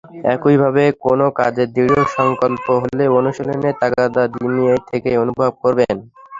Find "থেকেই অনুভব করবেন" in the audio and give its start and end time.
4.89-5.95